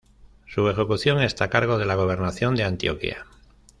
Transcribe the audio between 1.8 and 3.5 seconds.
la Gobernación de Antioquia.